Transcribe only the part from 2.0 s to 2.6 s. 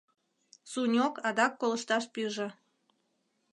пиже.